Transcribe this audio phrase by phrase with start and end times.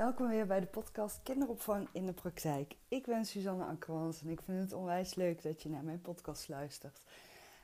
[0.00, 2.76] Welkom weer bij de podcast Kinderopvang in de Praktijk.
[2.88, 6.48] Ik ben Suzanne Akkermans en ik vind het onwijs leuk dat je naar mijn podcast
[6.48, 7.00] luistert.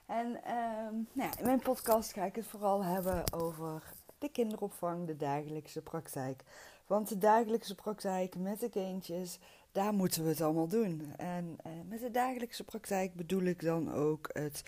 [0.06, 3.82] En ehm, nou ja, in mijn podcast ga ik het vooral hebben over
[4.18, 6.42] de kinderopvang, de dagelijkse praktijk.
[6.86, 9.38] Want de dagelijkse praktijk met de kindjes,
[9.72, 11.12] daar moeten we het allemaal doen.
[11.16, 14.62] En uh, met de dagelijkse praktijk bedoel ik dan ook het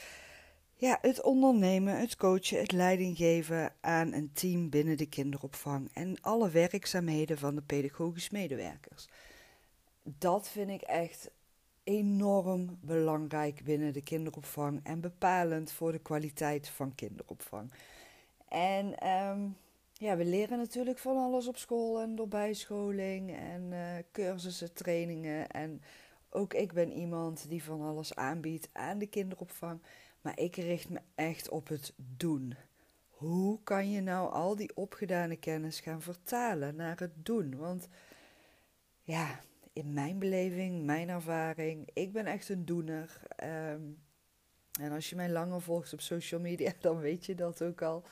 [0.80, 6.50] ja, het ondernemen, het coachen, het leidinggeven aan een team binnen de kinderopvang en alle
[6.50, 9.08] werkzaamheden van de pedagogisch medewerkers.
[10.02, 11.30] Dat vind ik echt
[11.84, 17.72] enorm belangrijk binnen de kinderopvang en bepalend voor de kwaliteit van kinderopvang.
[18.48, 19.48] En ehm,
[19.92, 23.78] ja, we leren natuurlijk van alles op school en door bijscholing en uh,
[24.12, 25.48] cursussen, trainingen.
[25.48, 25.82] En
[26.30, 29.80] ook ik ben iemand die van alles aanbiedt aan de kinderopvang.
[30.20, 32.54] Maar ik richt me echt op het doen.
[33.08, 37.56] Hoe kan je nou al die opgedane kennis gaan vertalen naar het doen?
[37.56, 37.88] Want
[39.02, 39.40] ja,
[39.72, 43.20] in mijn beleving, mijn ervaring, ik ben echt een doener.
[43.36, 43.82] Ehm,
[44.80, 48.04] en als je mij langer volgt op social media, dan weet je dat ook al.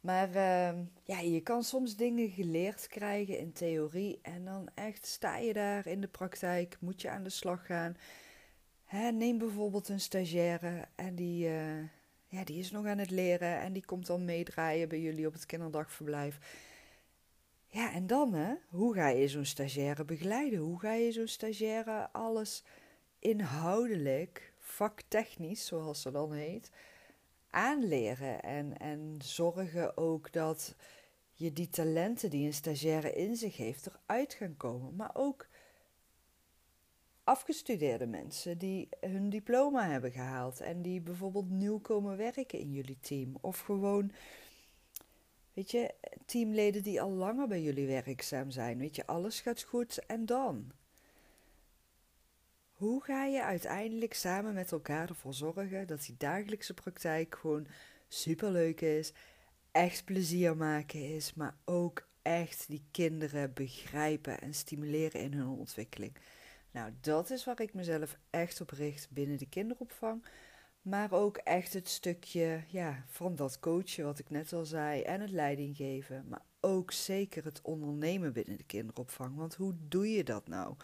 [0.00, 5.36] Maar uh, ja, je kan soms dingen geleerd krijgen in theorie en dan echt sta
[5.36, 7.96] je daar in de praktijk, moet je aan de slag gaan
[9.00, 11.78] neem bijvoorbeeld een stagiaire en die, uh,
[12.26, 15.32] ja, die is nog aan het leren en die komt dan meedraaien bij jullie op
[15.32, 16.38] het kinderdagverblijf.
[17.66, 20.58] Ja, en dan hè, hoe ga je zo'n stagiaire begeleiden?
[20.58, 22.64] Hoe ga je zo'n stagiaire alles
[23.18, 26.70] inhoudelijk, vaktechnisch zoals ze dan heet,
[27.50, 28.42] aanleren?
[28.42, 30.74] En, en zorgen ook dat
[31.32, 34.96] je die talenten die een stagiaire in zich heeft eruit gaan komen.
[34.96, 35.46] Maar ook
[37.24, 42.98] afgestudeerde mensen die hun diploma hebben gehaald en die bijvoorbeeld nieuw komen werken in jullie
[43.00, 43.36] team.
[43.40, 44.12] Of gewoon,
[45.52, 45.94] weet je,
[46.26, 48.78] teamleden die al langer bij jullie werkzaam zijn.
[48.78, 50.72] Weet je, alles gaat goed en dan?
[52.72, 57.66] Hoe ga je uiteindelijk samen met elkaar ervoor zorgen dat die dagelijkse praktijk gewoon
[58.08, 59.12] superleuk is,
[59.70, 66.16] echt plezier maken is, maar ook echt die kinderen begrijpen en stimuleren in hun ontwikkeling?
[66.74, 70.24] Nou, dat is waar ik mezelf echt op richt binnen de kinderopvang.
[70.82, 75.20] Maar ook echt het stukje ja, van dat coachen, wat ik net al zei, en
[75.20, 76.24] het leidinggeven.
[76.28, 79.36] Maar ook zeker het ondernemen binnen de kinderopvang.
[79.36, 80.74] Want hoe doe je dat nou?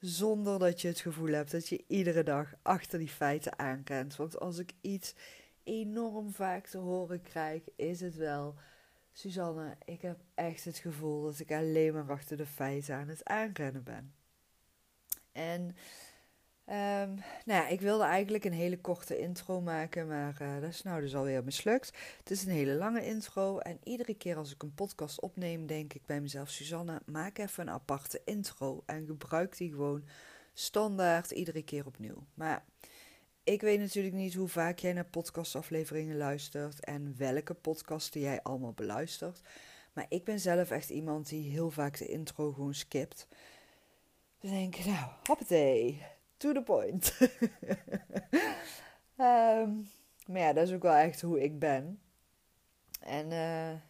[0.00, 4.16] Zonder dat je het gevoel hebt dat je iedere dag achter die feiten aankent.
[4.16, 5.14] Want als ik iets
[5.62, 8.54] enorm vaak te horen krijg, is het wel.
[9.12, 13.24] Suzanne, ik heb echt het gevoel dat ik alleen maar achter de feiten aan het
[13.24, 14.14] aanrennen ben.
[15.36, 15.60] En
[16.68, 17.14] um,
[17.44, 21.00] nou ja, ik wilde eigenlijk een hele korte intro maken, maar uh, dat is nou
[21.00, 21.92] dus alweer mislukt.
[22.18, 25.94] Het is een hele lange intro en iedere keer als ik een podcast opneem, denk
[25.94, 30.04] ik bij mezelf, Suzanne, maak even een aparte intro en gebruik die gewoon
[30.52, 32.26] standaard iedere keer opnieuw.
[32.34, 32.64] Maar
[33.44, 38.72] ik weet natuurlijk niet hoe vaak jij naar podcastafleveringen luistert en welke podcasten jij allemaal
[38.72, 39.40] beluistert.
[39.92, 43.26] Maar ik ben zelf echt iemand die heel vaak de intro gewoon skipt.
[44.46, 46.02] Dus denk ik, nou, hoppatee,
[46.36, 47.18] to the point.
[49.18, 49.90] um,
[50.30, 52.00] maar ja, dat is ook wel echt hoe ik ben.
[53.00, 53.80] En uh,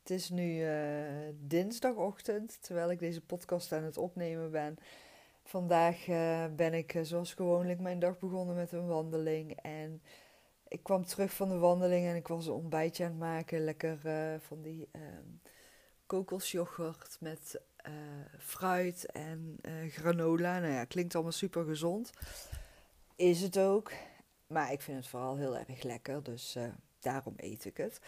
[0.00, 4.76] het is nu uh, dinsdagochtend, terwijl ik deze podcast aan het opnemen ben.
[5.44, 9.58] Vandaag uh, ben ik zoals gewoonlijk mijn dag begonnen met een wandeling.
[9.60, 10.02] En
[10.68, 13.64] ik kwam terug van de wandeling en ik was een ontbijtje aan het maken.
[13.64, 13.98] Lekker
[14.40, 15.40] van die um,
[16.06, 17.92] kokosjoghurt met uh,
[18.38, 20.58] fruit en uh, granola.
[20.58, 22.10] Nou ja, klinkt allemaal super gezond.
[23.16, 23.92] Is het ook.
[24.46, 26.64] Maar ik vind het vooral heel erg lekker, dus uh,
[26.98, 28.00] daarom eet ik het.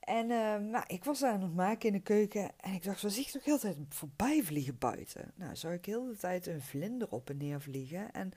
[0.00, 0.26] En
[0.70, 3.30] nou, ik was aan het maken in de keuken en ik dacht, wat zie ik
[3.30, 5.32] toch heel de tijd voorbij vliegen buiten?
[5.34, 8.12] Nou, zag ik heel de tijd een vlinder op en neer vliegen.
[8.12, 8.32] En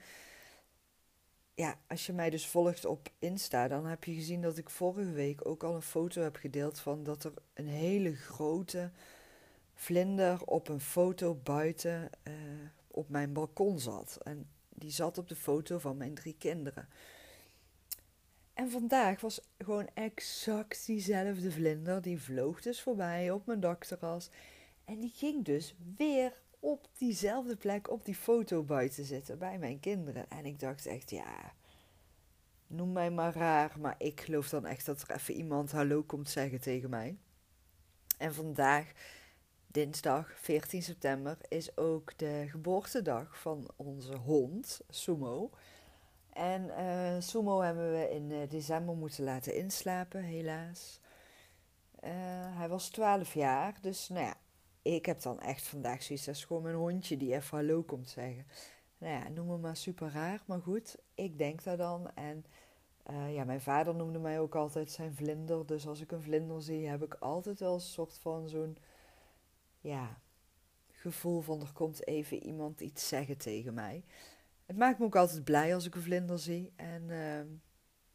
[1.54, 5.12] ja, als je mij dus volgt op Insta, dan heb je gezien dat ik vorige
[5.12, 8.90] week ook al een foto heb gedeeld van dat er een hele grote
[9.80, 12.34] vlinder op een foto buiten uh,
[12.86, 14.18] op mijn balkon zat.
[14.22, 16.88] En die zat op de foto van mijn drie kinderen.
[18.54, 22.02] En vandaag was gewoon exact diezelfde vlinder.
[22.02, 24.30] Die vloog dus voorbij op mijn dakterras.
[24.84, 29.80] En die ging dus weer op diezelfde plek op die foto buiten zitten bij mijn
[29.80, 30.30] kinderen.
[30.30, 31.54] En ik dacht echt, ja,
[32.66, 33.76] noem mij maar raar.
[33.80, 37.16] Maar ik geloof dan echt dat er even iemand hallo komt zeggen tegen mij.
[38.18, 38.92] En vandaag
[39.72, 45.50] dinsdag 14 september is ook de geboortedag van onze hond, Sumo.
[46.32, 51.00] En uh, Sumo hebben we in uh, december moeten laten inslapen, helaas.
[52.04, 52.10] Uh,
[52.58, 54.34] hij was 12 jaar, dus nou ja,
[54.82, 58.46] ik heb dan echt vandaag zoiets, is gewoon mijn hondje die even hallo komt zeggen.
[58.98, 62.10] Nou ja, noem me maar super raar, maar goed, ik denk daar dan.
[62.14, 62.44] En
[63.28, 65.66] ja, mijn vader noemde mij ook altijd zijn vlinder.
[65.66, 68.76] Dus als ik een vlinder zie, heb ik altijd wel een soort van zo'n,
[69.80, 70.20] ja,
[70.90, 74.04] gevoel van er komt even iemand iets zeggen tegen mij.
[74.66, 76.72] Het maakt me ook altijd blij als ik een vlinder zie.
[76.76, 77.40] En uh,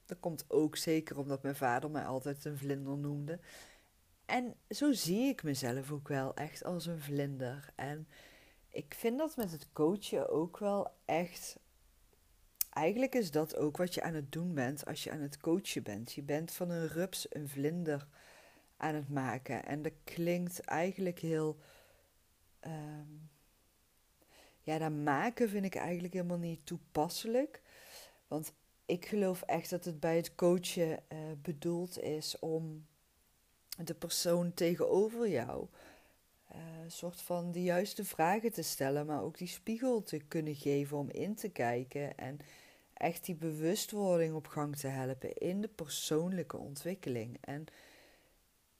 [0.05, 3.39] dat komt ook zeker omdat mijn vader mij altijd een vlinder noemde.
[4.25, 7.69] En zo zie ik mezelf ook wel echt als een vlinder.
[7.75, 8.07] En
[8.69, 11.59] ik vind dat met het coachen ook wel echt.
[12.69, 15.83] Eigenlijk is dat ook wat je aan het doen bent als je aan het coachen
[15.83, 16.11] bent.
[16.11, 18.07] Je bent van een rups een vlinder
[18.85, 19.65] aan het maken.
[19.65, 21.57] En dat klinkt eigenlijk heel.
[22.67, 23.29] Um,
[24.61, 27.61] ja, dat maken vind ik eigenlijk helemaal niet toepasselijk.
[28.27, 28.53] Want
[28.85, 32.85] ik geloof echt dat het bij het coachen uh, bedoeld is om
[33.83, 35.67] de persoon tegenover jou
[36.55, 40.97] uh, soort van de juiste vragen te stellen, maar ook die spiegel te kunnen geven
[40.97, 42.39] om in te kijken en
[42.93, 47.37] echt die bewustwording op gang te helpen in de persoonlijke ontwikkeling.
[47.41, 47.65] En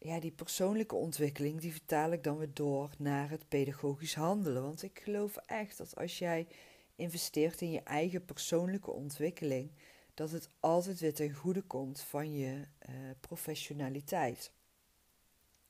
[0.06, 4.62] ja, die persoonlijke ontwikkeling, die vertaal ik dan weer door naar het pedagogisch handelen.
[4.64, 6.48] Want ik geloof echt dat als jij
[6.96, 9.72] investeert in je eigen persoonlijke ontwikkeling,
[10.14, 14.52] dat het altijd weer ten goede komt van je uh, professionaliteit.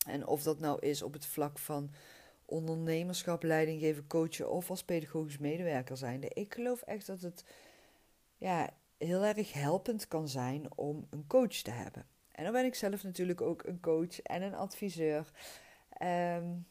[0.07, 1.91] En of dat nou is op het vlak van
[2.45, 6.29] ondernemerschap, leidinggeven, coachen of als pedagogisch medewerker zijnde.
[6.33, 7.43] Ik geloof echt dat het
[8.37, 12.14] ja, heel erg helpend kan zijn om een coach te hebben.
[12.35, 15.31] En dan ben ik zelf natuurlijk ook een coach en een adviseur.
[16.01, 16.67] Um,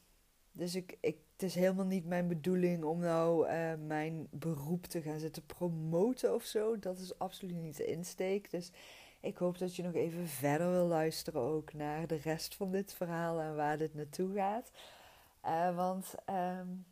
[0.52, 5.02] dus ik, ik, het is helemaal niet mijn bedoeling om nou uh, mijn beroep te
[5.02, 6.78] gaan zitten promoten of zo.
[6.78, 8.50] Dat is absoluut niet de insteek.
[8.50, 8.70] Dus
[9.20, 12.94] ik hoop dat je nog even verder wil luisteren ook naar de rest van dit
[12.94, 14.70] verhaal en waar dit naartoe gaat.
[15.44, 16.86] Uh, want um,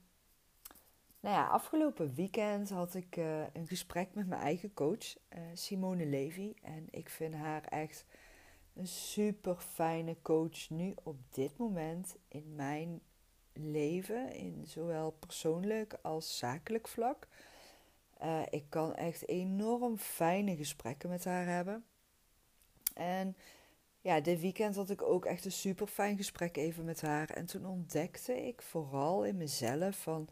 [1.20, 5.16] nou ja, afgelopen weekend had ik uh, een gesprek met mijn eigen coach,
[5.54, 6.54] Simone Levy.
[6.62, 8.04] En ik vind haar echt
[8.74, 13.00] een super fijne coach nu op dit moment in mijn
[13.52, 17.28] leven, in zowel persoonlijk als zakelijk vlak.
[18.22, 21.84] Uh, ik kan echt enorm fijne gesprekken met haar hebben.
[22.94, 23.36] En
[24.00, 27.30] ja, dit weekend had ik ook echt een super fijn gesprek even met haar.
[27.30, 30.28] En toen ontdekte ik vooral in mezelf van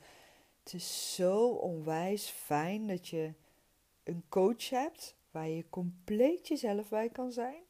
[0.62, 3.32] het is zo onwijs fijn dat je
[4.04, 7.62] een coach hebt waar je compleet jezelf bij kan zijn.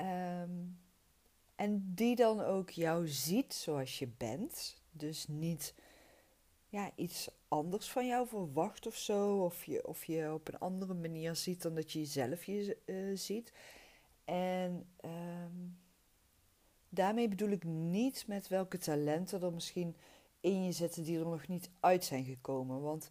[0.00, 0.78] Um,
[1.54, 4.82] en die dan ook jou ziet zoals je bent.
[4.90, 5.74] Dus niet
[6.68, 9.44] ja, iets anders van jou verwacht of zo.
[9.44, 13.16] Of je, of je op een andere manier ziet dan dat je jezelf je, uh,
[13.16, 13.52] ziet.
[14.24, 15.78] En um,
[16.88, 19.96] daarmee bedoel ik niet met welke talenten er misschien
[20.40, 22.80] in je zitten die er nog niet uit zijn gekomen.
[22.80, 23.10] Want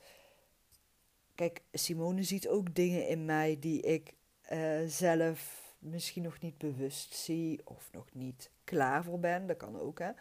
[1.36, 4.14] kijk, Simone ziet ook dingen in mij die ik
[4.52, 9.48] uh, zelf misschien nog niet bewust zie of nog niet klaar voor ben.
[9.48, 10.12] Dat kan ook, hè.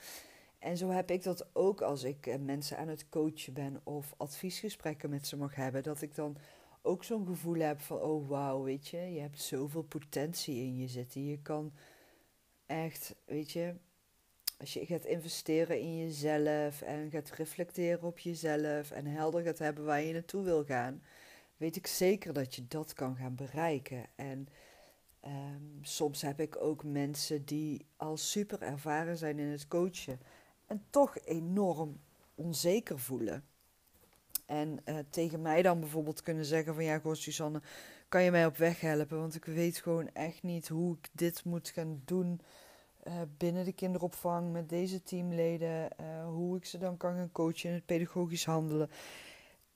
[0.59, 4.15] En zo heb ik dat ook als ik uh, mensen aan het coachen ben of
[4.17, 5.83] adviesgesprekken met ze mag hebben.
[5.83, 6.37] Dat ik dan
[6.83, 10.89] ook zo'n gevoel heb van, oh wauw, weet je, je hebt zoveel potentie in je
[10.89, 11.25] zitten.
[11.27, 11.73] Je kan
[12.67, 13.75] echt, weet je,
[14.59, 19.85] als je gaat investeren in jezelf en gaat reflecteren op jezelf en helder gaat hebben
[19.85, 21.03] waar je naartoe wil gaan,
[21.57, 24.07] weet ik zeker dat je dat kan gaan bereiken.
[24.15, 24.49] En
[25.25, 30.21] um, soms heb ik ook mensen die al super ervaren zijn in het coachen
[30.67, 32.01] en toch enorm
[32.35, 33.45] onzeker voelen.
[34.47, 37.61] En uh, tegen mij dan bijvoorbeeld kunnen zeggen van ja, goh Suzanne,
[38.09, 39.19] kan je mij op weg helpen?
[39.19, 42.41] Want ik weet gewoon echt niet hoe ik dit moet gaan doen
[43.07, 45.89] uh, binnen de kinderopvang met deze teamleden.
[46.01, 48.91] Uh, hoe ik ze dan kan gaan coachen in het pedagogisch handelen.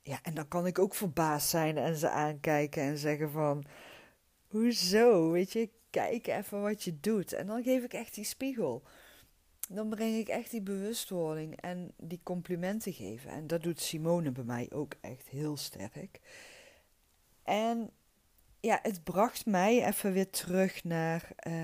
[0.02, 3.64] Ja, en dan kan ik ook verbaasd zijn en ze aankijken en zeggen van...
[4.52, 5.30] Hoezo?
[5.30, 7.32] Weet je, kijk even wat je doet.
[7.32, 8.82] En dan geef ik echt die spiegel
[9.74, 13.30] dan breng ik echt die bewustwording en die complimenten geven.
[13.30, 16.20] En dat doet Simone bij mij ook echt heel sterk.
[17.42, 17.90] En
[18.60, 21.54] ja, het bracht mij even weer terug naar uh,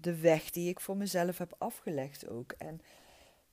[0.00, 2.52] de weg die ik voor mezelf heb afgelegd ook.
[2.58, 2.80] En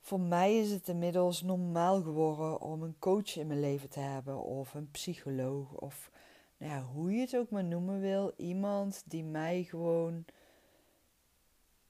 [0.00, 4.42] voor mij is het inmiddels normaal geworden om een coach in mijn leven te hebben,
[4.42, 6.10] of een psycholoog, of
[6.58, 8.32] ja, hoe je het ook maar noemen wil.
[8.36, 10.24] Iemand die mij gewoon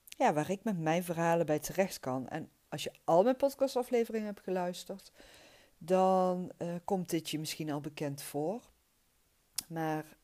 [0.09, 2.29] ja, waar ik met mijn verhalen bij terecht kan.
[2.29, 5.13] En als je al mijn podcastafleveringen hebt geluisterd,
[5.79, 8.63] dan uh, komt dit je misschien al bekend voor.
[9.69, 10.17] Maar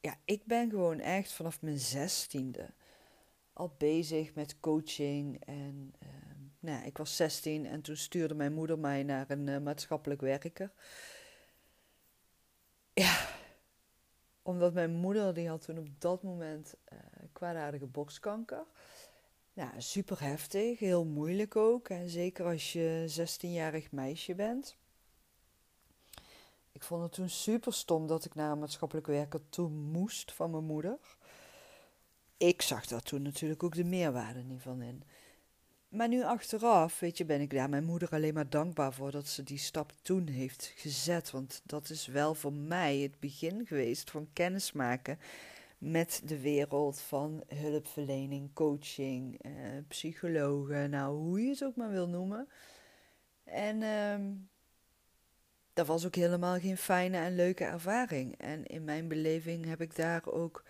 [0.00, 2.70] ja, ik ben gewoon echt vanaf mijn zestiende
[3.52, 6.08] al bezig met coaching en uh,
[6.60, 10.72] Nou, ik was 16 en toen stuurde mijn moeder mij naar een uh, maatschappelijk werker.
[12.92, 13.28] Ja,
[14.44, 16.98] omdat mijn moeder, die had toen op dat moment uh,
[17.32, 18.64] kwaadaardige borstkanker.
[19.52, 21.88] Nou, super heftig, heel moeilijk ook.
[21.88, 24.76] En zeker als je 16-jarig meisje bent.
[26.72, 30.50] Ik vond het toen super stom dat ik naar een maatschappelijk werker toe moest van
[30.50, 30.98] mijn moeder.
[32.36, 35.02] Ik zag daar toen natuurlijk ook de meerwaarde niet van in.
[35.94, 39.28] Maar nu achteraf, weet je, ben ik daar mijn moeder alleen maar dankbaar voor dat
[39.28, 41.30] ze die stap toen heeft gezet.
[41.30, 45.18] Want dat is wel voor mij het begin geweest van kennismaken
[45.78, 49.52] met de wereld van hulpverlening, coaching, eh,
[49.88, 52.48] psychologen, nou hoe je het ook maar wil noemen.
[53.44, 54.36] En uh,
[55.72, 58.38] dat was ook helemaal geen fijne en leuke ervaring.
[58.38, 60.64] En in mijn beleving heb ik daar ook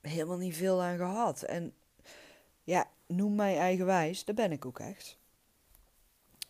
[0.00, 1.42] helemaal niet veel aan gehad.
[1.42, 1.74] En
[2.62, 5.18] ja, noem mij eigenwijs, dat ben ik ook echt.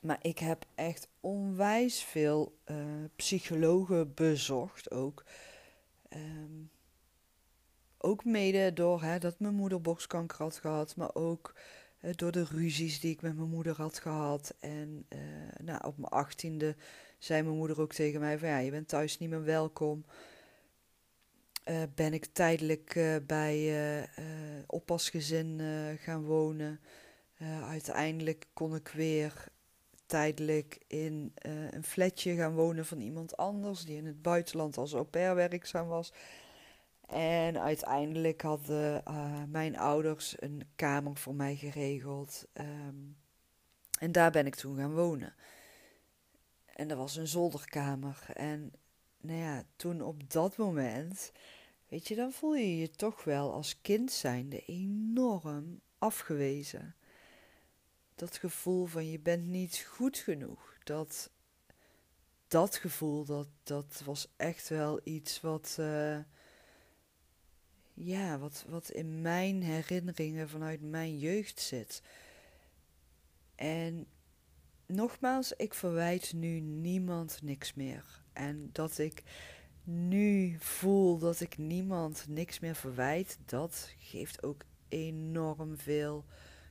[0.01, 2.77] Maar ik heb echt onwijs veel uh,
[3.17, 5.25] psychologen bezocht ook.
[6.17, 6.71] Um,
[7.99, 11.55] ook mede door hè, dat mijn moeder borstkanker had gehad, maar ook
[12.01, 14.55] uh, door de ruzies die ik met mijn moeder had gehad.
[14.61, 15.19] En uh,
[15.65, 16.77] nou, op mijn achttiende
[17.19, 20.05] zei mijn moeder ook tegen mij van ja, je bent thuis niet meer welkom.
[21.71, 24.09] Uh, ben ik tijdelijk bij
[24.67, 25.61] oppasgezin
[26.01, 26.81] gaan wonen.
[27.69, 29.49] uiteindelijk kon ik weer
[30.07, 31.33] tijdelijk in
[31.71, 35.89] een flatje gaan wonen van iemand anders die in het buitenland als au pair werkzaam
[35.89, 36.13] was.
[37.07, 39.03] En uiteindelijk hadden
[39.51, 42.47] mijn ouders een kamer voor mij geregeld.
[42.55, 43.17] Um,
[43.99, 45.35] en daar ben ik toen gaan wonen.
[46.75, 48.25] En dat was een zolderkamer.
[48.35, 48.73] En
[49.21, 51.33] nou ja, toen op dat moment,
[51.91, 56.95] weet je, dan voel je je toch wel als kind zijnde enorm afgewezen.
[58.15, 60.77] Dat gevoel van je bent niet goed genoeg.
[60.85, 61.31] Dat,
[62.49, 65.77] dat gevoel, dat, dat was echt wel iets wat...
[65.81, 66.19] Uh,
[67.95, 72.03] ja, wat, wat in mijn herinneringen vanuit mijn jeugd zit.
[73.55, 74.07] En
[74.87, 78.23] nogmaals, ik verwijt nu niemand niks meer.
[78.33, 79.23] En dat ik
[79.91, 86.25] nu voel dat ik niemand niks meer verwijt, dat geeft ook enorm veel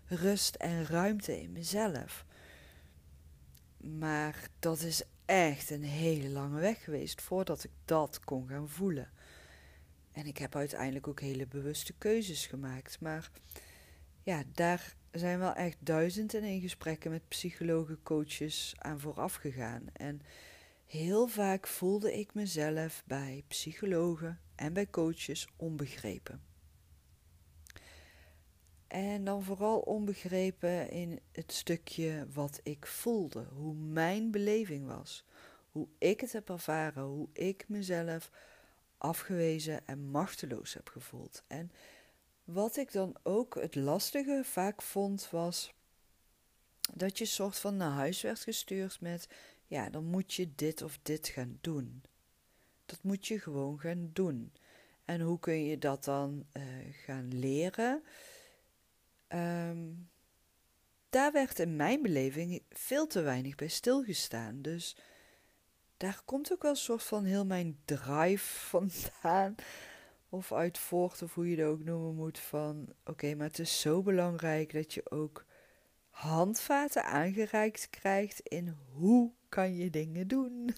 [0.06, 2.26] rust en ruimte in mezelf.
[3.78, 9.10] Maar dat is echt een hele lange weg geweest voordat ik dat kon gaan voelen.
[10.12, 13.00] En ik heb uiteindelijk ook hele bewuste keuzes gemaakt.
[13.00, 13.32] Maar
[14.24, 19.84] ja, daar zijn wel echt duizend en één gesprekken met psychologen, coaches aan vooraf gegaan.
[19.94, 20.22] En
[20.90, 26.44] heel vaak voelde ik mezelf bij psychologen en bij coaches onbegrepen.
[28.88, 35.26] En dan vooral onbegrepen in het stukje wat ik voelde, hoe mijn beleving was,
[35.72, 38.32] hoe ik het heb ervaren, hoe ik mezelf
[38.98, 41.44] afgewezen en machteloos heb gevoeld.
[41.48, 41.72] En
[42.44, 45.74] wat ik dan ook het lastige vaak vond, was
[46.94, 49.28] dat je soort van naar huis werd gestuurd met:
[49.70, 52.04] ja, dan moet je dit of dit gaan doen.
[52.86, 54.54] Dat moet je gewoon gaan doen.
[55.06, 58.04] En hoe kun je dat dan uh, gaan leren?
[59.28, 60.10] Um,
[61.10, 64.62] daar werd in mijn beleving veel te weinig bij stilgestaan.
[64.62, 64.98] Dus
[65.98, 69.56] daar komt ook wel een soort van heel mijn drive vandaan.
[70.30, 72.40] Of uit voort, of hoe je het ook noemen moet.
[72.40, 75.46] Van oké, maar het is zo belangrijk dat je ook
[76.10, 80.76] handvaten aangereikt krijgt in hoe kan je dingen doen.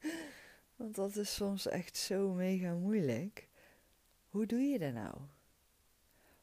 [0.76, 3.48] Want dat is soms echt zo mega moeilijk.
[4.28, 5.14] Hoe doe je dat nou?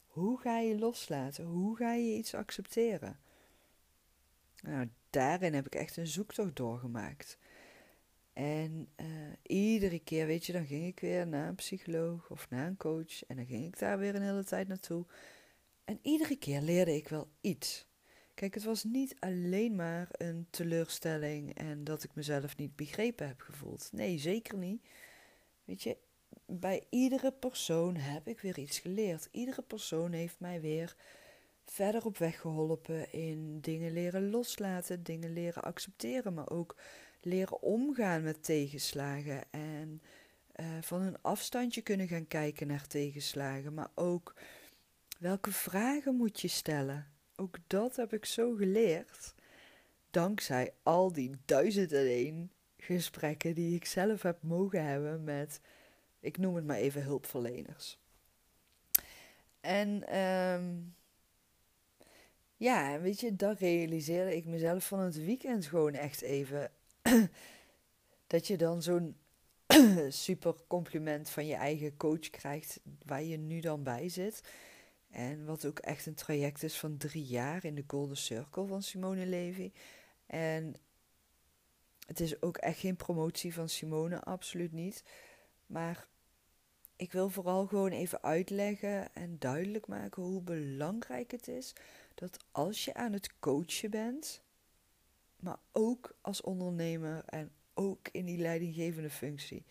[0.07, 1.45] Hoe ga je loslaten?
[1.45, 3.19] Hoe ga je iets accepteren?
[4.61, 7.37] Nou, daarin heb ik echt een zoektocht doorgemaakt.
[8.33, 9.07] En uh,
[9.41, 13.25] iedere keer, weet je, dan ging ik weer naar een psycholoog of naar een coach.
[13.25, 15.05] En dan ging ik daar weer een hele tijd naartoe.
[15.85, 17.87] En iedere keer leerde ik wel iets.
[18.33, 23.41] Kijk, het was niet alleen maar een teleurstelling en dat ik mezelf niet begrepen heb
[23.41, 23.89] gevoeld.
[23.91, 24.85] Nee, zeker niet.
[25.65, 25.97] Weet je,
[26.45, 29.27] bij iedere persoon heb ik weer iets geleerd.
[29.31, 30.95] Iedere persoon heeft mij weer
[31.65, 36.75] verder op weg geholpen in dingen leren loslaten, dingen leren accepteren, maar ook
[37.21, 40.01] leren omgaan met tegenslagen en
[40.55, 44.35] uh, van een afstandje kunnen gaan kijken naar tegenslagen, maar ook
[45.19, 47.12] welke vragen moet je stellen.
[47.35, 49.33] Ook dat heb ik zo geleerd,
[50.11, 55.61] dankzij al die duizend en één gesprekken die ik zelf heb mogen hebben met,
[56.19, 57.99] ik noem het maar even hulpverleners.
[59.59, 60.95] En um,
[62.57, 66.71] ja, weet je, dat realiseerde ik mezelf van het weekend gewoon echt even.
[68.27, 69.15] dat je dan zo'n
[70.09, 74.41] super compliment van je eigen coach krijgt, waar je nu dan bij zit.
[75.13, 78.83] En wat ook echt een traject is van drie jaar in de Golden Circle van
[78.83, 79.71] Simone Levy.
[80.25, 80.75] En
[82.07, 85.03] het is ook echt geen promotie van Simone, absoluut niet.
[85.65, 86.07] Maar
[86.95, 91.73] ik wil vooral gewoon even uitleggen en duidelijk maken hoe belangrijk het is
[92.15, 94.41] dat als je aan het coachen bent,
[95.39, 99.65] maar ook als ondernemer en ook in die leidinggevende functie.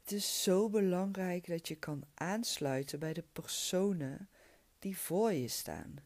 [0.00, 4.28] Het is zo belangrijk dat je kan aansluiten bij de personen
[4.82, 5.96] die voor je staan.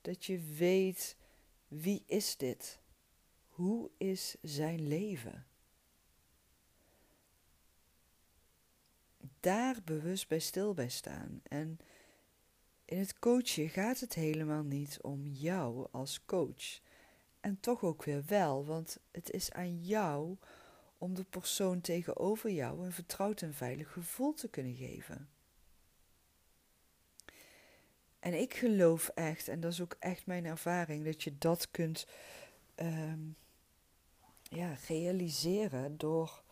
[0.00, 1.16] Dat je weet
[1.68, 2.80] wie is dit?
[3.48, 5.46] Hoe is zijn leven?
[9.40, 11.40] Daar bewust bij stil bij staan.
[11.42, 11.78] En
[12.84, 16.80] in het coachen gaat het helemaal niet om jou als coach.
[17.40, 20.36] En toch ook weer wel, want het is aan jou
[20.98, 25.28] om de persoon tegenover jou een vertrouwd en veilig gevoel te kunnen geven.
[28.26, 32.06] En ik geloof echt, en dat is ook echt mijn ervaring, dat je dat kunt
[32.74, 33.20] ehm,
[34.42, 36.42] ja, realiseren door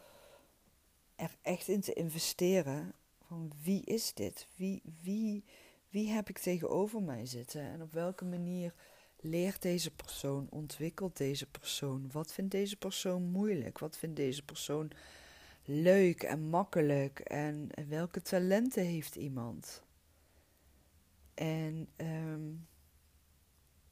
[1.17, 2.93] er echt in te investeren
[3.27, 4.47] van wie is dit?
[4.57, 5.45] Wie, wie,
[5.89, 7.61] wie heb ik tegenover mij zitten?
[7.61, 8.75] En op welke manier
[9.21, 12.09] leert deze persoon, ontwikkelt deze persoon?
[12.13, 13.79] Wat vindt deze persoon moeilijk?
[13.79, 14.91] Wat vindt deze persoon
[15.65, 17.19] leuk en makkelijk?
[17.19, 19.83] En welke talenten heeft iemand?
[21.35, 22.53] En ehm,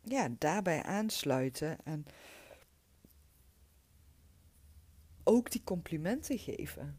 [0.03, 2.05] ja, daarbij aansluiten en
[5.25, 6.99] ook die complimenten geven.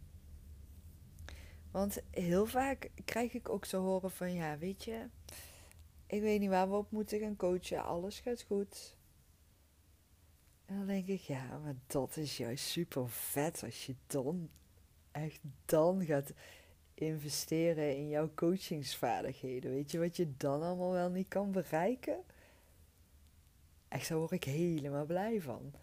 [1.71, 5.09] Want heel vaak krijg ik ook te horen van ja, weet je,
[6.07, 8.97] ik weet niet waar we op moeten gaan coachen, alles gaat goed.
[10.65, 14.49] En dan denk ik, ja, maar dat is juist super vet als je dan
[15.11, 16.33] echt dan gaat
[16.93, 19.71] investeren in jouw coachingsvaardigheden.
[19.71, 22.23] Weet je wat je dan allemaal wel niet kan bereiken?
[23.87, 25.73] Echt, daar word ik helemaal blij van.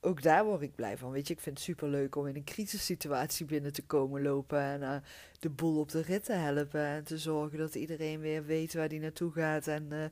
[0.00, 1.10] Ook daar word ik blij van.
[1.10, 4.60] Weet je, ik vind het super leuk om in een crisissituatie binnen te komen lopen
[4.60, 4.96] en uh,
[5.38, 8.88] de boel op de rit te helpen en te zorgen dat iedereen weer weet waar
[8.88, 10.04] die naartoe gaat en uh,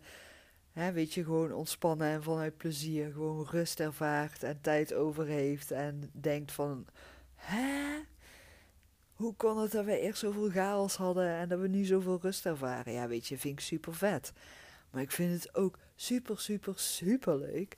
[0.73, 5.71] hè, weet je, gewoon ontspannen en vanuit plezier gewoon rust ervaart en tijd over heeft
[5.71, 6.87] en denkt van,
[7.35, 8.01] hè,
[9.21, 12.47] hoe kon het dat we eerst zoveel chaos hadden en dat we nu zoveel rust
[12.47, 12.93] ervaren?
[12.93, 14.33] Ja, weet je, vind ik super vet.
[14.91, 17.77] Maar ik vind het ook super, super, super leuk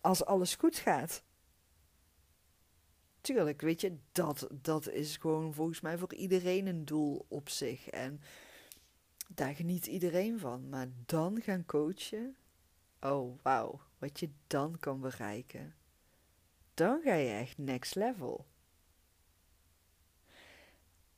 [0.00, 1.22] als alles goed gaat.
[3.20, 7.88] Tuurlijk, weet je, dat, dat is gewoon volgens mij voor iedereen een doel op zich.
[7.88, 8.20] En
[9.28, 10.68] daar geniet iedereen van.
[10.68, 12.36] Maar dan gaan coachen,
[13.00, 15.74] oh wauw, wat je dan kan bereiken.
[16.74, 18.46] Dan ga je echt next level.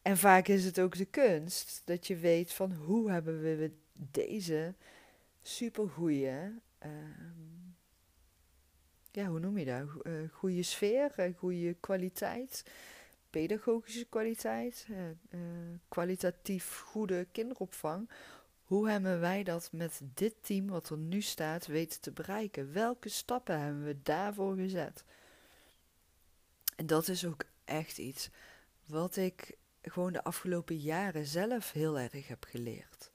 [0.02, 4.74] En vaak is het ook de kunst dat je weet van hoe hebben we deze
[5.42, 6.90] supergoeie, uh,
[9.10, 10.06] ja, hoe noem je dat?
[10.06, 12.64] Uh, goede sfeer, uh, goede kwaliteit,
[13.30, 15.40] pedagogische kwaliteit, uh,
[15.88, 18.10] kwalitatief goede kinderopvang.
[18.62, 22.72] Hoe hebben wij dat met dit team wat er nu staat weten te bereiken?
[22.72, 25.04] Welke stappen hebben we daarvoor gezet?
[26.76, 28.30] En dat is ook echt iets
[28.86, 33.10] wat ik gewoon de afgelopen jaren zelf heel erg heb geleerd.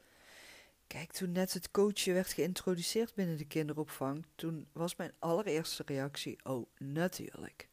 [0.88, 6.39] Kijk, toen net het coachen werd geïntroduceerd binnen de kinderopvang, toen was mijn allereerste reactie:
[6.43, 7.67] Oh, natuurlijk.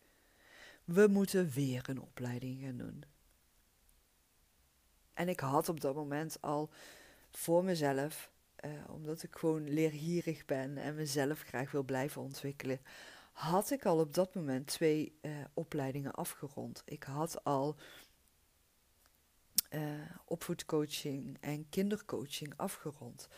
[0.84, 3.04] We moeten weer een opleiding gaan doen.
[5.14, 6.70] En ik had op dat moment al
[7.30, 12.80] voor mezelf, eh, omdat ik gewoon leergierig ben en mezelf graag wil blijven ontwikkelen,
[13.32, 16.82] had ik al op dat moment twee uh, opleidingen afgerond.
[16.84, 17.76] Ik had al
[19.74, 19.80] uh,
[20.24, 23.28] opvoedcoaching en kindercoaching afgerond.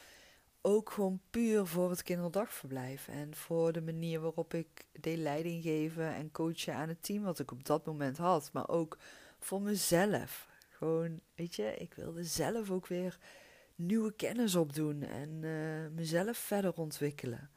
[0.61, 6.15] Ook gewoon puur voor het kinderdagverblijf en voor de manier waarop ik deed leiding geven
[6.15, 8.53] en coachen aan het team wat ik op dat moment had.
[8.53, 8.99] Maar ook
[9.39, 10.49] voor mezelf.
[10.69, 13.19] Gewoon, weet je, ik wilde zelf ook weer
[13.75, 17.51] nieuwe kennis opdoen en uh, mezelf verder ontwikkelen.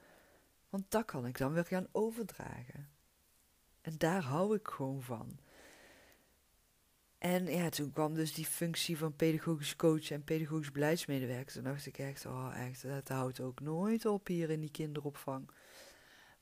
[0.70, 2.90] Want dat kan ik dan weer gaan overdragen.
[3.82, 5.40] En daar hou ik gewoon van.
[7.18, 11.54] En ja, toen kwam dus die functie van pedagogisch coach en pedagogisch beleidsmedewerker.
[11.54, 15.50] Toen dacht ik echt, oh echt, dat houdt ook nooit op hier in die kinderopvang.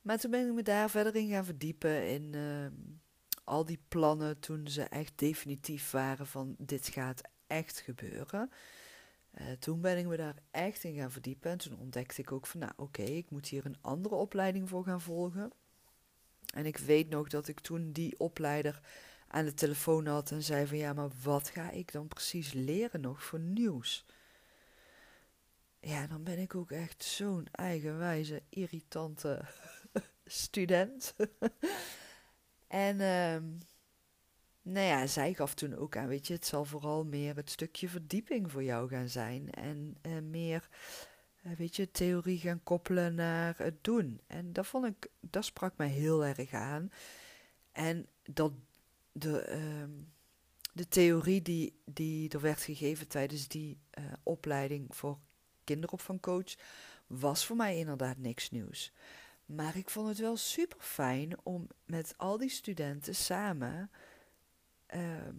[0.02, 2.68] Maar toen ben ik me daar verder in gaan verdiepen in uh,
[3.44, 8.50] al die plannen toen ze echt definitief waren van dit gaat echt gebeuren.
[9.42, 11.52] Uh, toen ben ik me daar echt in gaan verdiepen.
[11.52, 14.84] En toen ontdekte ik ook van, nou oké, ik moet hier een andere opleiding voor
[14.84, 15.52] gaan volgen.
[16.54, 18.82] En ik weet nog dat ik toen die opleider
[19.28, 23.02] aan de telefoon had en zei van, ja, maar wat ga ik dan precies leren
[23.02, 24.06] nog voor nieuws?
[25.80, 29.46] Ja, dan ben ik ook echt zo'n eigenwijze, irritante
[30.26, 31.16] student.
[32.68, 33.50] en uh,
[34.62, 37.90] nou ja, zij gaf toen ook aan, weet je, het zal vooral meer het stukje
[37.90, 39.52] verdieping voor jou gaan zijn.
[39.52, 40.70] En uh, meer,
[41.44, 44.22] uh, weet je, theorie gaan koppelen naar het doen.
[44.28, 46.90] En dat vond ik, dat sprak mij heel erg aan.
[47.72, 48.52] En dat
[49.18, 50.06] de, uh,
[50.74, 55.20] de theorie die, die er werd gegeven tijdens die uh, opleiding voor
[55.64, 56.56] kinderopvangcoach
[57.08, 58.92] was voor mij inderdaad niks nieuws.
[59.46, 63.90] Maar ik vond het wel super fijn om met al die studenten samen
[64.86, 65.36] Ehm,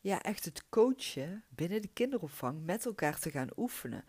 [0.00, 4.04] ja, echt het coachen binnen de kinderopvang met elkaar te gaan oefenen.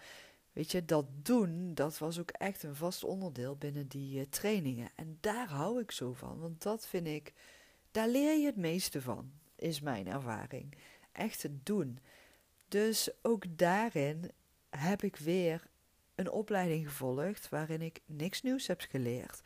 [0.53, 4.91] Weet je, dat doen, dat was ook echt een vast onderdeel binnen die uh, trainingen.
[4.95, 7.33] En daar hou ik zo van, want dat vind ik,
[7.91, 10.77] daar leer je het meeste van, is mijn ervaring.
[11.11, 11.99] Echt het doen.
[12.67, 14.31] Dus ook daarin
[14.69, 15.69] heb ik weer
[16.15, 19.41] een opleiding gevolgd waarin ik niks nieuws heb geleerd.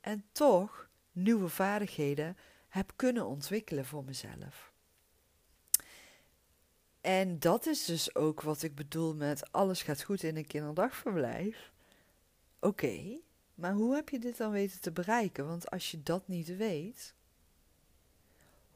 [0.00, 2.36] En toch nieuwe vaardigheden
[2.68, 4.72] heb kunnen ontwikkelen voor mezelf.
[7.00, 11.72] En dat is dus ook wat ik bedoel met alles gaat goed in een kinderdagverblijf.
[12.60, 13.18] Oké,
[13.54, 15.46] maar hoe heb je dit dan weten te bereiken?
[15.46, 17.14] Want als je dat niet weet,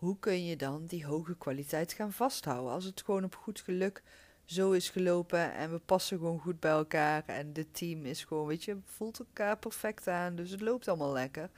[0.01, 2.73] hoe kun je dan die hoge kwaliteit gaan vasthouden?
[2.73, 4.03] Als het gewoon op goed geluk
[4.45, 8.47] zo is gelopen en we passen gewoon goed bij elkaar en het team is gewoon,
[8.47, 11.51] weet je, voelt elkaar perfect aan, dus het loopt allemaal lekker.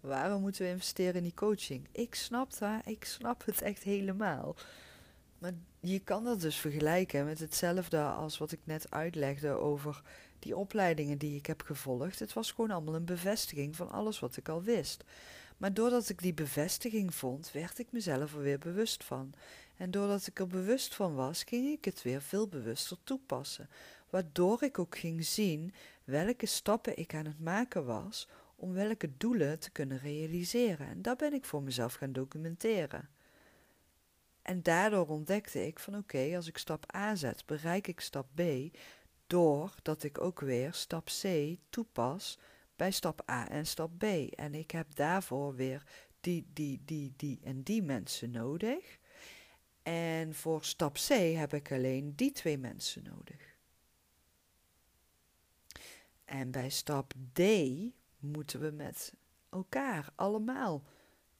[0.00, 1.88] Waarom moeten we investeren in die coaching?
[1.92, 4.56] Ik snap dat, ik snap het echt helemaal.
[5.38, 10.02] Maar je kan dat dus vergelijken met hetzelfde als wat ik net uitlegde over
[10.38, 12.18] die opleidingen die ik heb gevolgd.
[12.18, 15.04] Het was gewoon allemaal een bevestiging van alles wat ik al wist.
[15.60, 19.34] Maar doordat ik die bevestiging vond, werd ik mezelf er weer bewust van.
[19.76, 23.68] En doordat ik er bewust van was, ging ik het weer veel bewuster toepassen.
[24.10, 29.58] Waardoor ik ook ging zien welke stappen ik aan het maken was om welke doelen
[29.58, 30.86] te kunnen realiseren.
[30.88, 33.08] En dat ben ik voor mezelf gaan documenteren.
[34.42, 38.42] En daardoor ontdekte ik van oké, als ik stap A zet, bereik ik stap B,
[39.26, 42.38] doordat ik ook weer stap C toepas
[42.80, 44.04] bij stap A en stap B.
[44.34, 45.82] En ik heb daarvoor weer
[46.20, 48.98] die, die, die, die en die mensen nodig.
[49.82, 53.56] En voor stap C heb ik alleen die twee mensen nodig.
[56.24, 57.40] En bij stap D
[58.18, 59.14] moeten we met
[59.50, 60.84] elkaar allemaal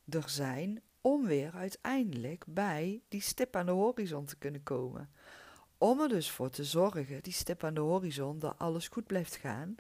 [0.09, 5.11] er zijn om weer uiteindelijk bij die stip aan de horizon te kunnen komen.
[5.79, 9.37] Om er dus voor te zorgen, die stip aan de horizon, dat alles goed blijft
[9.37, 9.77] gaan,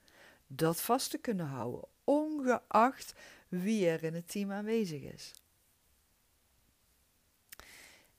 [0.52, 3.14] dat vast te kunnen houden, ongeacht
[3.48, 5.32] wie er in het team aanwezig is.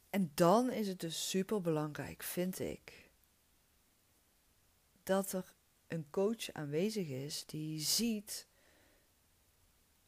[0.10, 3.10] En dan is het dus super belangrijk, vind ik,
[5.04, 5.54] dat er
[5.88, 8.48] een coach aanwezig is die ziet: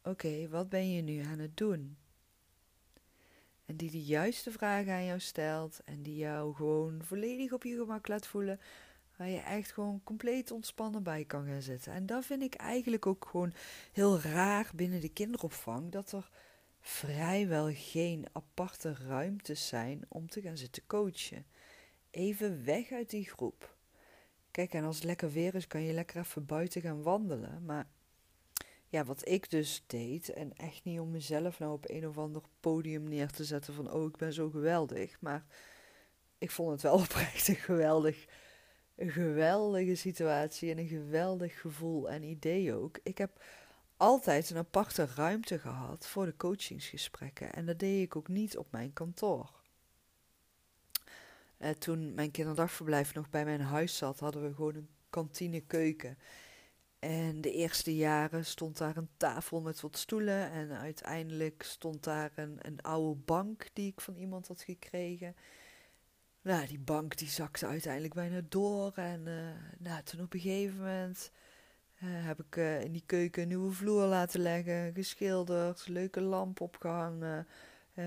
[0.02, 1.96] oké, wat ben je nu aan het doen?
[3.66, 7.76] En die de juiste vragen aan jou stelt en die jou gewoon volledig op je
[7.76, 8.60] gemak laat voelen.
[9.16, 11.92] Waar je echt gewoon compleet ontspannen bij kan gaan zitten.
[11.92, 13.52] En dat vind ik eigenlijk ook gewoon
[13.92, 15.92] heel raar binnen de kinderopvang.
[15.92, 16.30] Dat er
[16.80, 21.46] vrijwel geen aparte ruimtes zijn om te gaan zitten coachen.
[22.10, 23.76] Even weg uit die groep.
[24.50, 27.64] Kijk, en als het lekker weer is, kan je lekker even buiten gaan wandelen.
[27.64, 27.86] Maar
[28.88, 32.42] ja, wat ik dus deed, en echt niet om mezelf nou op een of ander
[32.60, 35.20] podium neer te zetten van oh, ik ben zo geweldig.
[35.20, 35.44] Maar
[36.38, 38.26] ik vond het wel oprecht geweldig,
[38.96, 42.98] een geweldige situatie en een geweldig gevoel en idee ook.
[43.02, 43.44] Ik heb
[43.96, 47.52] altijd een aparte ruimte gehad voor de coachingsgesprekken.
[47.52, 49.52] En dat deed ik ook niet op mijn kantoor.
[51.56, 56.18] Eh, toen mijn kinderdagverblijf nog bij mijn huis zat, hadden we gewoon een kantine keuken.
[56.98, 60.50] En de eerste jaren stond daar een tafel met wat stoelen.
[60.50, 65.36] En uiteindelijk stond daar een, een oude bank die ik van iemand had gekregen.
[66.44, 68.92] Nou, die bank die zakte uiteindelijk bijna door.
[68.94, 69.34] En uh,
[69.78, 71.30] nou, toen op een gegeven moment
[71.94, 74.94] uh, heb ik uh, in die keuken een nieuwe vloer laten leggen.
[74.94, 77.46] Geschilderd, leuke lamp opgehangen.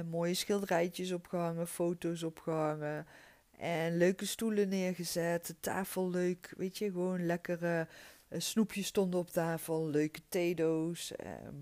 [0.10, 3.06] mooie schilderijtjes opgehangen, foto's opgehangen.
[3.52, 7.88] En leuke stoelen neergezet, de tafel leuk, weet je, gewoon lekkere
[8.32, 11.16] snoepjes stonden op tafel, leuke theedoos.
[11.16, 11.56] Ehm,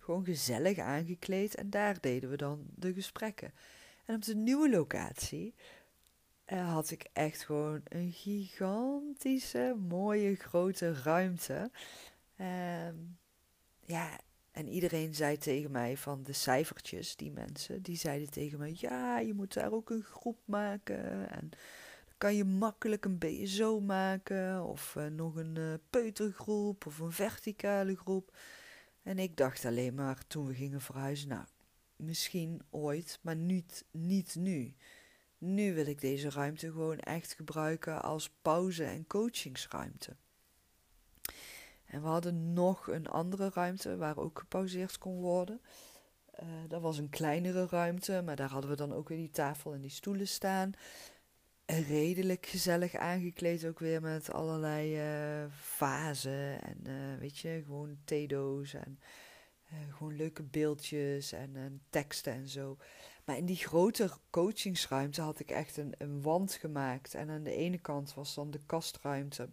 [0.00, 1.54] gewoon gezellig aangekleed.
[1.54, 3.52] En daar deden we dan de gesprekken.
[4.04, 5.54] En op de nieuwe locatie
[6.44, 11.70] had ik echt gewoon een gigantische, mooie, grote ruimte.
[12.36, 12.96] Ehm,
[13.80, 14.20] ja,
[14.54, 19.18] en iedereen zei tegen mij van de cijfertjes, die mensen, die zeiden tegen mij: Ja,
[19.18, 21.30] je moet daar ook een groep maken.
[21.30, 21.48] En
[22.04, 27.12] dan kan je makkelijk een BSO maken, of uh, nog een uh, peutergroep, of een
[27.12, 28.36] verticale groep.
[29.02, 31.44] En ik dacht alleen maar toen we gingen verhuizen: Nou,
[31.96, 34.74] misschien ooit, maar niet, niet nu.
[35.44, 40.16] Nu wil ik deze ruimte gewoon echt gebruiken als pauze- en coachingsruimte.
[41.84, 45.60] En we hadden nog een andere ruimte waar ook gepauzeerd kon worden.
[46.42, 49.74] Uh, dat was een kleinere ruimte, maar daar hadden we dan ook weer die tafel
[49.74, 50.72] en die stoelen staan.
[51.66, 58.74] Redelijk gezellig aangekleed ook weer met allerlei uh, vazen en uh, weet je, gewoon theedoos
[58.74, 58.98] en
[59.90, 62.76] gewoon leuke beeldjes en, en, teksten en zo.
[63.24, 67.14] Maar in die grote coachingsruimte had ik echt een, een wand gemaakt.
[67.14, 69.48] En aan de ene kant was dan de kastruimte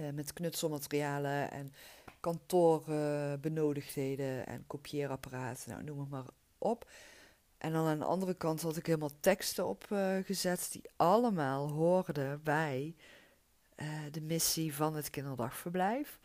[0.00, 1.72] uh, met knutselmaterialen en
[2.20, 6.26] kantoorbenodigdheden en kopieerapparaten, nou noem het maar
[6.58, 6.90] op.
[7.58, 12.94] En dan aan de andere kant had ik helemaal teksten opgezet die allemaal hoorden bij
[13.76, 16.18] uh, de missie van het kinderdagverblijf.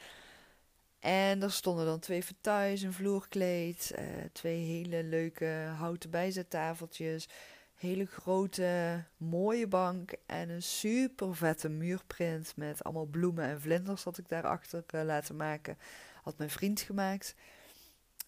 [1.03, 5.45] En er stonden dan twee fauteuils, een vloerkleed, uh, twee hele leuke
[5.77, 7.29] houten bijzettafeltjes,
[7.73, 14.17] hele grote, mooie bank en een super vette muurprint met allemaal bloemen en vlinders had
[14.17, 15.77] ik daarachter uh, laten maken.
[16.21, 17.35] Had mijn vriend gemaakt.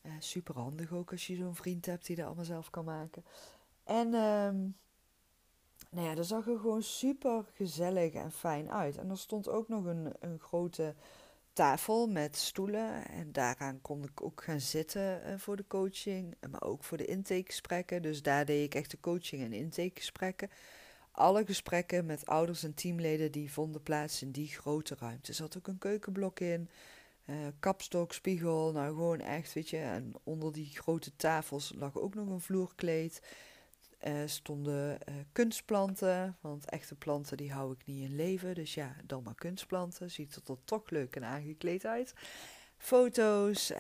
[0.02, 3.26] Uh, super handig ook als je zo'n vriend hebt die dat allemaal zelf kan maken.
[3.84, 4.76] En um,
[5.90, 8.98] nou ja, dat zag er gewoon super gezellig en fijn uit.
[8.98, 10.96] En er stond ook nog een, een grote
[11.56, 13.08] tafel met stoelen.
[13.08, 17.06] En daaraan kon ik ook gaan zitten uh, voor de coaching, maar ook voor de
[17.06, 18.02] intakegesprekken.
[18.02, 20.50] Dus daar deed ik echt de coaching en intakegesprekken.
[21.12, 25.28] Alle gesprekken met ouders en teamleden die vonden plaats in die grote ruimte.
[25.28, 26.70] Er zat ook een keukenblok in,
[27.26, 29.78] uh, kapstok, spiegel, nou gewoon echt, weet je.
[29.78, 33.22] En onder die grote tafels lag ook nog een vloerkleed.
[34.08, 38.56] Uh, stonden uh, kunstplanten, want echte planten die hou ik niet in leven.
[38.56, 40.12] Dus ja, dan maar kunstplanten.
[40.12, 42.14] Ziet er toch leuk en aangekleed uit.
[42.78, 43.80] Foto's, uh,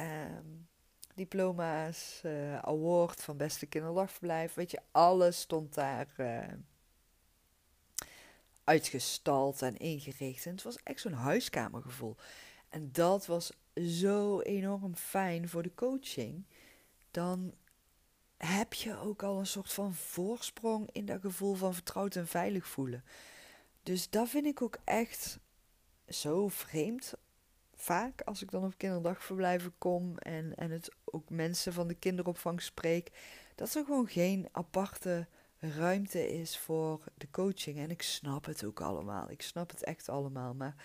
[1.16, 4.54] diploma's, uh, award van beste kinderdagverblijf.
[4.54, 6.08] Weet je, alles stond daar
[8.64, 10.46] uitgestald en ingericht.
[10.46, 12.16] En het was echt zo'n huiskamergevoel.
[12.70, 16.46] En dat was zo enorm fijn voor de coaching.
[17.12, 17.54] Dan
[18.38, 22.68] heb je ook al een soort van voorsprong in dat gevoel van vertrouwd en veilig
[22.68, 23.04] voelen.
[23.84, 25.40] Dus dat vind ik ook echt
[26.08, 27.14] zo vreemd.
[27.74, 32.62] Vaak als ik dan op kinderdagverblijven kom en, en het ook mensen van de kinderopvang
[32.62, 33.12] spreek,
[33.56, 35.28] dat er gewoon geen aparte
[35.60, 37.78] ruimte is voor de coaching.
[37.78, 39.30] En ik snap het ook allemaal.
[39.30, 40.54] Ik snap het echt allemaal.
[40.54, 40.76] Maar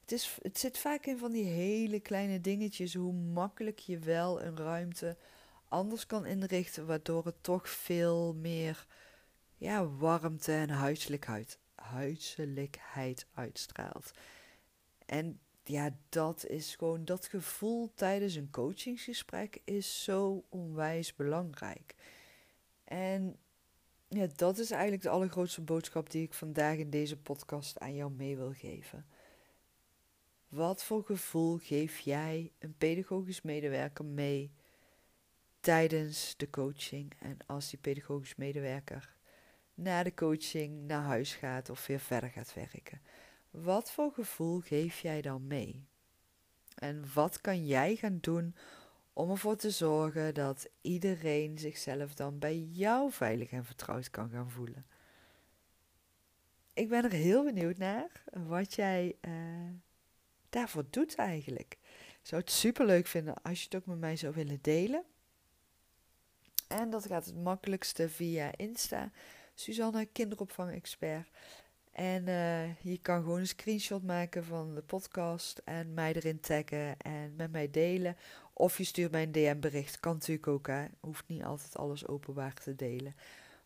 [0.00, 4.42] het, is, het zit vaak in van die hele kleine dingetjes, hoe makkelijk je wel
[4.42, 5.16] een ruimte
[5.68, 8.86] anders kan inrichten, waardoor het toch veel meer
[9.56, 14.10] ja, warmte en huiselijkheid, huiselijkheid uitstraalt.
[15.06, 21.94] En ja, dat is gewoon dat gevoel tijdens een coachingsgesprek is zo onwijs belangrijk.
[22.84, 23.36] En
[24.08, 28.12] ja, dat is eigenlijk de allergrootste boodschap die ik vandaag in deze podcast aan jou
[28.12, 29.06] mee wil geven.
[30.48, 34.52] Wat voor gevoel geef jij een pedagogisch medewerker mee
[35.60, 39.16] tijdens de coaching en als die pedagogisch medewerker
[39.74, 43.00] na de coaching naar huis gaat of weer verder gaat werken.
[43.50, 45.86] Wat voor gevoel geef jij dan mee?
[46.74, 48.54] En wat kan jij gaan doen
[49.12, 54.50] om ervoor te zorgen dat iedereen zichzelf dan bij jou veilig en vertrouwd kan gaan
[54.50, 54.86] voelen?
[56.74, 59.32] Ik ben er heel benieuwd naar wat jij uh,
[60.48, 61.78] daarvoor doet eigenlijk.
[62.20, 65.04] Ik zou het super leuk vinden als je het ook met mij zou willen delen.
[66.68, 69.10] En dat gaat het makkelijkste via Insta.
[69.54, 71.28] Suzanne, kinderopvang-expert.
[71.92, 76.98] En uh, je kan gewoon een screenshot maken van de podcast en mij erin taggen
[76.98, 78.16] en met mij delen.
[78.52, 80.00] Of je stuurt mij een DM-bericht.
[80.00, 80.84] Kan natuurlijk ook, hè.
[81.00, 83.14] Hoeft niet altijd alles openbaar te delen.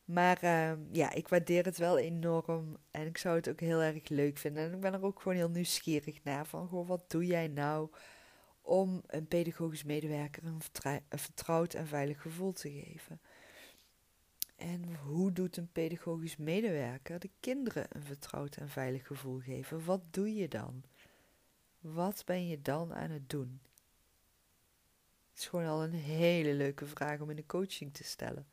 [0.04, 2.76] Maar uh, ja, ik waardeer het wel enorm.
[2.90, 4.62] En ik zou het ook heel erg leuk vinden.
[4.64, 6.46] En ik ben er ook gewoon heel nieuwsgierig naar.
[6.46, 7.90] Van, goh, wat doe jij nou
[8.62, 10.62] om een pedagogisch medewerker een,
[11.08, 13.20] vertrouwd en veilig gevoel te geven.
[14.56, 19.84] En hoe doet een pedagogisch medewerker de kinderen een vertrouwd en veilig gevoel geven?
[19.84, 20.82] Wat doe je dan?
[21.80, 23.60] Wat ben je dan aan het doen?
[25.30, 28.46] Het is gewoon al een hele leuke vraag om in de coaching te stellen.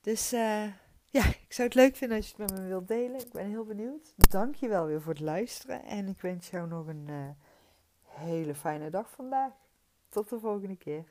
[0.00, 0.66] Dus uh,
[1.04, 3.20] ja, ik zou het leuk vinden als je het met me wilt delen.
[3.20, 4.12] Ik ben heel benieuwd.
[4.16, 5.84] Dank je wel weer voor het luisteren.
[5.84, 7.28] En ik wens jou nog een uh,
[8.12, 9.52] hele fijne dag vandaag.
[10.08, 11.04] Tot de volgende keer.